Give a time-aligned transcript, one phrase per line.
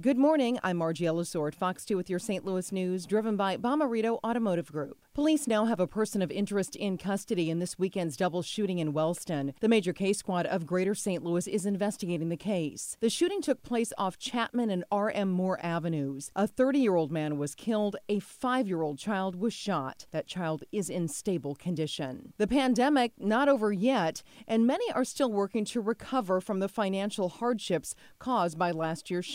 [0.00, 0.60] Good morning.
[0.62, 2.44] I'm Margie Ellisor, at Fox 2 with your St.
[2.44, 4.96] Louis news, driven by Bommarito Automotive Group.
[5.12, 8.92] Police now have a person of interest in custody in this weekend's double shooting in
[8.92, 9.54] Wellston.
[9.58, 11.24] The major case squad of Greater St.
[11.24, 12.96] Louis is investigating the case.
[13.00, 15.32] The shooting took place off Chapman and R.M.
[15.32, 16.30] Moore Avenues.
[16.36, 20.06] A 30 year old man was killed, a five year old child was shot.
[20.12, 22.34] That child is in stable condition.
[22.38, 27.28] The pandemic, not over yet, and many are still working to recover from the financial
[27.28, 29.26] hardships caused by last year's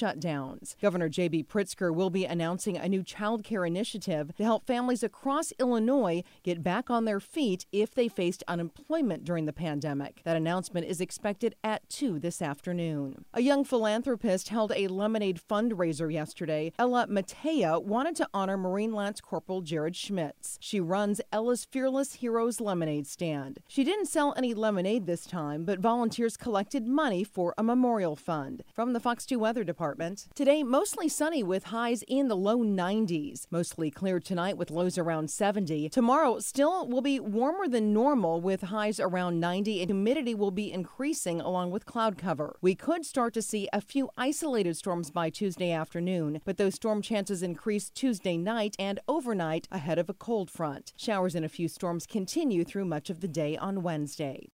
[0.81, 1.43] Governor J.B.
[1.43, 6.23] Pritzker will be announcing a new child care initiative to help families across Illinois Illinois
[6.44, 10.22] get back on their feet if they faced unemployment during the pandemic.
[10.23, 13.25] That announcement is expected at 2 this afternoon.
[13.33, 16.72] A young philanthropist held a lemonade fundraiser yesterday.
[16.77, 20.58] Ella Matea wanted to honor Marine Lance Corporal Jared Schmitz.
[20.61, 23.59] She runs Ella's Fearless Heroes lemonade stand.
[23.67, 28.64] She didn't sell any lemonade this time, but volunteers collected money for a memorial fund.
[28.73, 33.47] From the Fox 2 Weather Department, today mostly sunny with highs in the low 90s.
[33.49, 35.53] Mostly clear tonight with lows around 70.
[35.53, 35.89] 70.
[35.89, 40.71] Tomorrow still will be warmer than normal with highs around 90 and humidity will be
[40.71, 42.58] increasing along with cloud cover.
[42.61, 47.02] We could start to see a few isolated storms by Tuesday afternoon, but those storm
[47.02, 50.91] chances increase Tuesday night and overnight ahead of a cold front.
[50.97, 54.49] Showers and a few storms continue through much of the day on Wednesday.